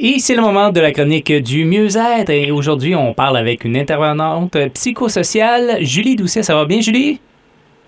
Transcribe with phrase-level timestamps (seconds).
[0.00, 2.30] Et c'est le moment de la chronique du mieux-être.
[2.30, 6.44] Et aujourd'hui, on parle avec une intervenante psychosociale, Julie Doucet.
[6.44, 7.20] Ça va bien, Julie?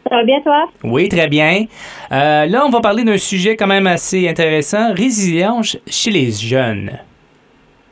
[0.08, 0.64] Ça va bien, toi?
[0.82, 1.66] Oui, très bien.
[2.10, 6.90] Euh, là, on va parler d'un sujet quand même assez intéressant, résilience chez les jeunes.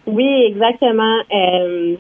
[0.04, 1.18] Oui, exactement.
[1.32, 1.94] Euh,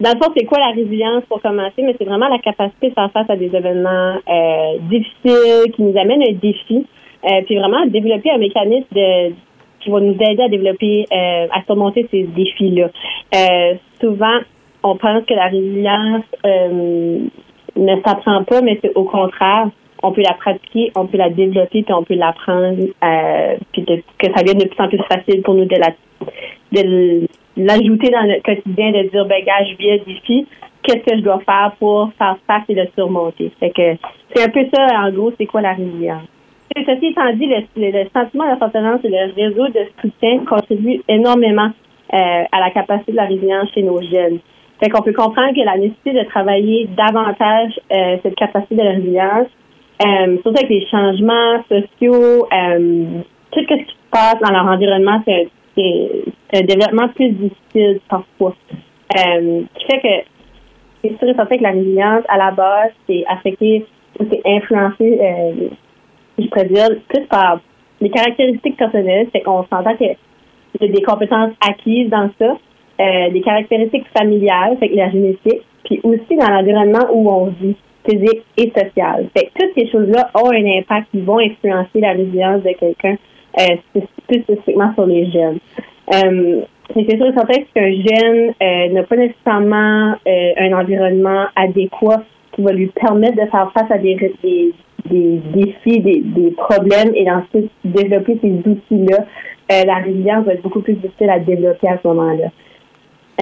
[0.00, 1.80] dans le fond, c'est quoi la résilience pour commencer?
[1.82, 5.96] Mais c'est vraiment la capacité de faire face à des événements euh, difficiles qui nous
[5.96, 6.84] amènent un défi.
[7.46, 9.32] puis vraiment développer un mécanisme de,
[9.82, 12.88] qui va nous aider à développer, à surmonter ces défis-là.
[14.00, 14.38] souvent,
[14.82, 16.24] on pense que la résilience
[17.76, 19.68] ne s'apprend pas, mais c'est au contraire,
[20.02, 24.26] on peut la pratiquer, on peut la développer, puis on peut l'apprendre, euh, puis que
[24.34, 25.90] ça devienne de plus en plus facile pour nous de la
[26.72, 30.46] de l'ajouter dans notre quotidien, de dire, ben gars, je un défi,
[30.82, 33.52] qu'est-ce que je dois faire pour faire face et le surmonter?
[33.60, 33.96] Que
[34.34, 36.22] c'est un peu ça, en gros, c'est quoi la résilience?
[36.74, 41.70] Ceci étant dit, le, le, sentiment d'appartenance et le réseau de soutien contribuent énormément
[42.14, 44.38] euh, à la capacité de la résilience chez nos jeunes.
[44.82, 49.48] Fait qu'on peut comprendre que la nécessité de travailler davantage euh, cette capacité de résilience,
[50.04, 52.46] euh, surtout avec les changements sociaux,
[53.52, 55.48] tout ce qui se passe dans leur environnement, c'est
[55.78, 58.54] un, développement plus difficile parfois.
[59.18, 60.28] Euh, qui fait que
[61.02, 63.84] c'est sûr et certain que la résilience, à la base, c'est affecté
[64.18, 65.18] c'est influencé,
[66.38, 67.60] je pourrais dire, plus par
[68.00, 69.28] les caractéristiques personnelles.
[69.32, 72.56] C'est qu'on s'entend y a des compétences acquises dans ça,
[73.00, 77.76] euh, des caractéristiques familiales, fait que la génétique, puis aussi dans l'environnement où on vit,
[78.08, 79.28] physique et social.
[79.36, 83.16] Fait que toutes ces choses-là ont un impact qui vont influencer la résilience de quelqu'un,
[83.60, 84.02] euh, plus
[84.42, 85.58] spécifiquement sur les jeunes.
[86.12, 86.62] Euh,
[86.94, 92.62] c'est sûr et certain qu'un jeune euh, n'a pas nécessairement euh, un environnement adéquat qui
[92.62, 94.74] va lui permettre de faire face à des, des,
[95.06, 99.24] des défis, des, des problèmes et ensuite développer ces outils-là.
[99.68, 102.48] la résilience va être beaucoup plus difficile à développer à ce moment-là.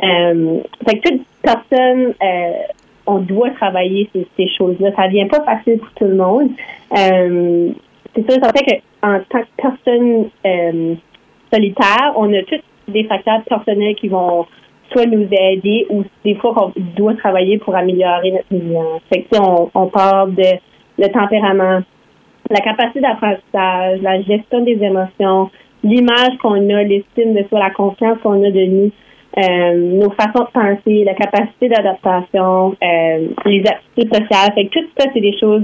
[0.03, 2.53] Euh, fait que toute personne, euh,
[3.07, 4.93] on doit travailler ces, ces choses-là.
[4.97, 6.51] Ça vient pas facile pour tout le monde.
[6.97, 7.71] Euh,
[8.15, 10.95] c'est sûr, fait qu'en tant que personne euh,
[11.53, 14.47] solitaire, on a tous des facteurs personnels qui vont
[14.91, 19.03] soit nous aider ou des fois qu'on doit travailler pour améliorer notre résilience.
[19.13, 20.43] Fait que, on, on parle de
[20.99, 21.81] le tempérament,
[22.51, 25.51] la capacité d'apprentissage, la gestion des émotions,
[25.85, 28.91] l'image qu'on a, l'estime de soi, la confiance qu'on a de nous.
[29.39, 34.53] Euh, nos façons de penser, la capacité d'adaptation, euh, les aptitudes sociales.
[34.55, 35.63] Fait que tout ça, c'est des choses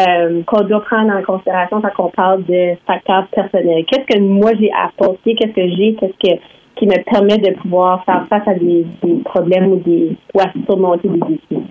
[0.00, 3.84] euh, qu'on doit prendre en considération quand on parle de facteurs personnels.
[3.84, 6.40] Qu'est-ce que moi j'ai apporté, qu'est-ce que j'ai, qu'est-ce que
[6.76, 10.50] qui me permet de pouvoir faire face à des, des problèmes ou des ou à
[10.66, 11.66] surmonter des défis?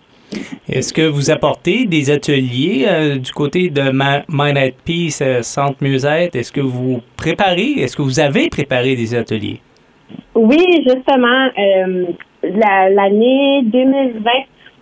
[0.69, 3.81] Est-ce que vous apportez des ateliers euh, du côté de
[4.29, 6.35] Mind at Peace, euh, Centre Musette?
[6.35, 9.59] Est-ce que vous préparez, est-ce que vous avez préparé des ateliers?
[10.35, 12.05] Oui, justement, euh,
[12.43, 14.31] l'année 2020,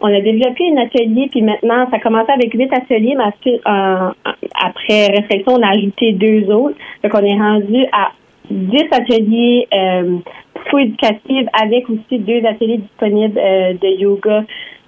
[0.02, 3.60] on a développé un atelier, puis maintenant, ça a commencé avec huit ateliers, mais
[4.64, 6.78] après réflexion, on a ajouté deux autres.
[7.04, 8.12] Donc, on est rendu à
[8.50, 10.18] dix ateliers euh,
[10.80, 14.44] éducatifs avec aussi deux ateliers disponibles de yoga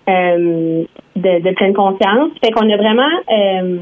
[0.09, 0.83] euh,
[1.15, 2.31] de, de, pleine conscience.
[2.43, 3.77] Fait qu'on a vraiment, euh,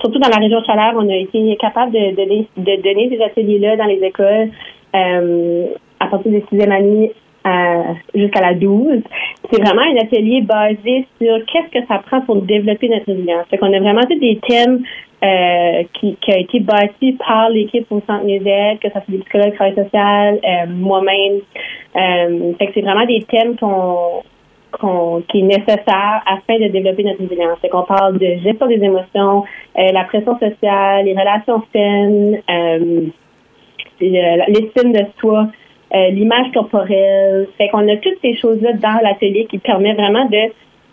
[0.00, 3.76] surtout dans la région Chaleur, on a été capable de, de, de donner ces ateliers-là
[3.76, 4.50] dans les écoles.
[4.94, 5.66] Euh,
[6.00, 7.12] à partir des sixième année
[8.14, 9.02] jusqu'à la 12.
[9.50, 13.46] C'est vraiment un atelier basé sur qu'est-ce que ça prend pour développer notre résilience.
[13.50, 14.82] Fait qu'on a vraiment des thèmes
[15.24, 19.18] euh, qui, qui a été bâti par l'équipe au Centre Musette, que ça soit des
[19.18, 21.40] psychologues, travail social, euh, moi-même.
[21.96, 24.22] Euh, fait que c'est vraiment des thèmes qu'on
[25.28, 27.58] qui est nécessaire afin de développer notre résilience.
[27.60, 29.44] Fait qu'on parle de gestion des émotions,
[29.78, 33.06] euh, la pression sociale, les relations saines, euh,
[34.00, 35.48] l'estime de soi,
[35.94, 37.48] euh, l'image corporelle.
[37.58, 40.52] Fait qu'on a toutes ces choses-là dans l'atelier qui permet vraiment de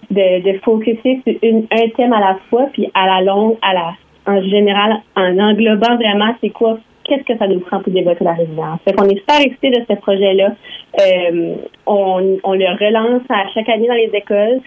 [0.10, 3.94] de, de sur une, un thème à la fois, puis à la longue, à la
[4.28, 8.34] en général, en englobant vraiment c'est quoi, qu'est-ce que ça nous prend pour développer la
[8.34, 8.80] résilience?
[8.86, 10.56] Fait qu'on est super excités de ce projet-là.
[11.00, 11.56] Euh,
[11.86, 14.60] on, on le relance à chaque année dans les écoles.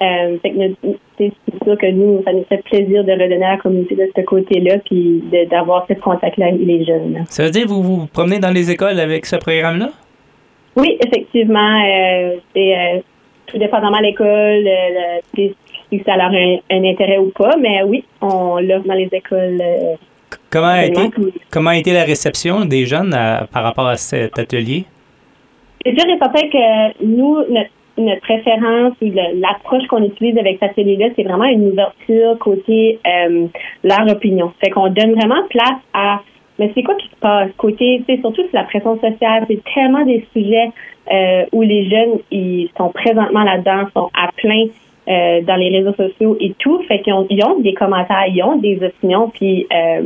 [0.00, 1.32] Euh, c'est
[1.64, 4.78] sûr que nous, ça nous fait plaisir de redonner à la communauté de ce côté-là,
[4.78, 7.24] puis d'avoir ce contact-là avec les jeunes.
[7.26, 9.90] Ça veut dire que vous vous promenez dans les écoles avec ce programme-là?
[10.76, 11.82] Oui, effectivement.
[11.86, 13.04] Euh, c'est
[13.46, 15.54] tout dépendamment de l'école, si,
[16.06, 19.62] ça a un, un, intérêt ou pas, mais oui, on l'offre dans les écoles.
[20.54, 21.00] Euh, comment, a été,
[21.50, 23.16] comment a été la réception des jeunes
[23.52, 24.84] par rapport à cet atelier?
[25.84, 29.10] C'est sûr et certain que nous, notre notre préférence ou
[29.40, 33.46] l'approche qu'on utilise avec cet atelier-là, c'est vraiment une ouverture côté euh,
[33.84, 34.52] leur opinion.
[34.64, 36.20] Fait qu'on donne vraiment place à
[36.58, 37.50] mais c'est quoi qui se passe?
[37.56, 40.70] Côté, sais, surtout sur la pression sociale, c'est tellement des sujets
[41.10, 44.66] euh, où les jeunes ils sont présentement là-dedans, sont à plein
[45.08, 48.42] euh, dans les réseaux sociaux et tout, fait qu'ils ont, ils ont des commentaires, ils
[48.42, 50.02] ont des opinions, puis euh,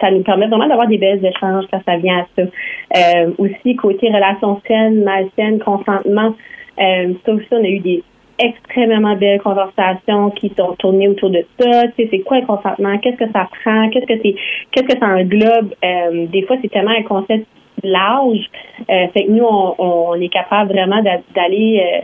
[0.00, 2.42] ça nous permet vraiment d'avoir des belles échanges quand ça vient à ça.
[2.42, 6.34] Euh, aussi côté relations saines, malsaines, consentement,
[6.78, 8.02] euh, ça on a eu des
[8.38, 11.88] extrêmement belles conversations qui sont tournées autour de ça.
[11.88, 12.96] Tu sais, c'est quoi le consentement?
[12.98, 13.90] Qu'est-ce que ça prend?
[13.90, 14.34] Qu'est-ce que c'est?
[14.72, 15.74] Qu'est-ce que ça englobe?
[15.84, 17.46] Euh, des fois, c'est tellement un concept
[17.82, 18.50] large.
[18.88, 22.00] Euh, fait que nous, on, on est capable vraiment d'aller euh,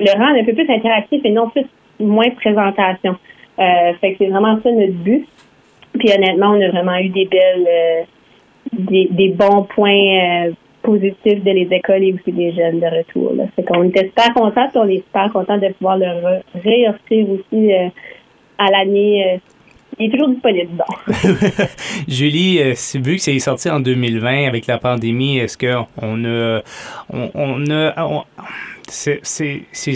[0.00, 1.64] le rendre un peu plus interactif et non plus
[2.00, 3.16] moins présentation.
[3.58, 5.26] Euh, fait que c'est vraiment ça notre but.
[5.98, 8.02] Puis honnêtement, on a vraiment eu des belles, euh,
[8.72, 10.52] des, des bons points euh,
[10.82, 13.32] positifs de les écoles et aussi des jeunes de retour.
[13.34, 13.44] Là.
[13.56, 16.06] Fait qu'on était super contents, on est super contents de pouvoir le
[16.54, 17.88] réoffrir aussi euh,
[18.58, 19.24] à l'année.
[19.34, 19.38] euh,
[20.00, 21.12] il est toujours disponible, bon.
[22.08, 26.60] Julie, euh, vu que c'est sorti en 2020 avec la pandémie, est-ce qu'on a.
[27.12, 28.22] On, on a on-
[28.90, 29.20] c'est-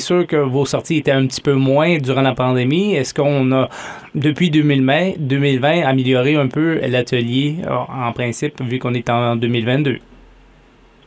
[0.01, 2.95] sûr que vos sorties étaient un petit peu moins durant la pandémie.
[2.95, 3.69] Est-ce qu'on a,
[4.15, 9.99] depuis 2020, 2020 amélioré un peu l'atelier en en principe, vu qu'on est en 2022?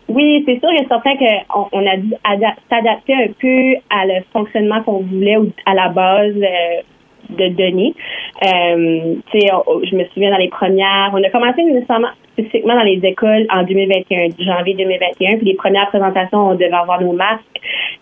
[0.07, 4.23] Oui, c'est sûr et certain qu'on on a dû ada- s'adapter un peu à le
[4.31, 6.81] fonctionnement qu'on voulait ou à la base euh,
[7.29, 7.93] de données.
[8.43, 13.45] Euh, je me souviens dans les premières, on a commencé nécessairement spécifiquement dans les écoles
[13.49, 17.43] en 2021, janvier 2021, puis les premières présentations, on devait avoir nos masques,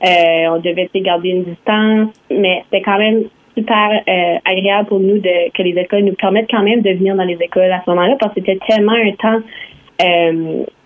[0.04, 3.24] euh, on devait garder une distance, mais c'était quand même
[3.56, 7.24] super euh, agréable pour nous que les écoles nous permettent quand même de venir dans
[7.24, 9.42] les écoles à ce moment-là parce que c'était tellement un temps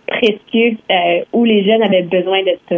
[0.07, 0.77] précieux
[1.31, 2.75] où les jeunes avaient besoin de ça.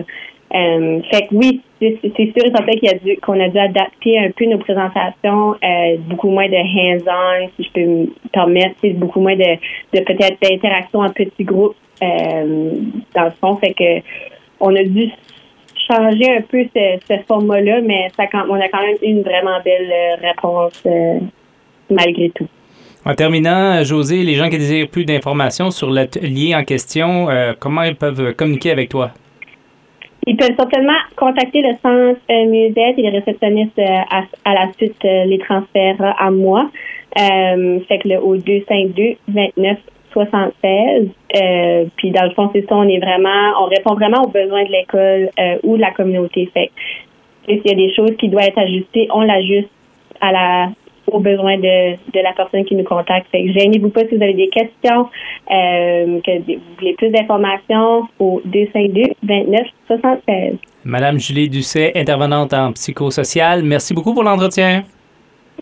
[0.56, 4.46] Euh, fait que oui, c'est sûr et certain qu'il qu'on a dû adapter un peu
[4.46, 9.36] nos présentations, euh, beaucoup moins de hands-on, si je peux me permettre, c'est beaucoup moins
[9.36, 9.58] de,
[9.92, 12.72] peut-être d'interaction en petits groupes euh,
[13.16, 13.58] dans le fond.
[13.58, 14.04] Fait que
[14.60, 15.12] on a dû
[15.90, 19.60] changer un peu ce, ce format-là, mais ça, on a quand même eu une vraiment
[19.64, 21.20] belle euh, réponse euh,
[21.90, 22.48] malgré tout.
[23.06, 27.84] En terminant, José, les gens qui désirent plus d'informations sur l'atelier en question, euh, comment
[27.84, 29.12] ils peuvent communiquer avec toi?
[30.28, 34.72] Ils peuvent certainement contacter le centre euh, Musette et les réceptionnistes euh, à, à la
[34.74, 36.70] suite euh, les transfèrent à moi.
[37.18, 39.78] Euh, fait que le au 252 29
[40.14, 41.10] 76.
[41.36, 44.64] Euh, puis dans le fond, c'est ça, on est vraiment, on répond vraiment aux besoins
[44.64, 46.50] de l'école euh, ou de la communauté.
[46.54, 46.72] Fait
[47.48, 49.70] s'il y a des choses qui doivent être ajustées, on l'ajuste
[50.22, 50.70] à la
[51.12, 53.28] aux besoins de, de la personne qui nous contacte.
[53.32, 55.10] Fait que gênez-vous pas si vous avez des questions,
[55.52, 60.58] euh, que vous voulez plus d'informations au 252 29 76.
[60.86, 64.84] Madame Julie Doucet, intervenante en psychosocial, merci beaucoup pour l'entretien.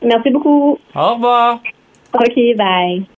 [0.04, 0.78] Merci beaucoup.
[0.96, 1.60] Au revoir.
[2.14, 3.04] OK, bye.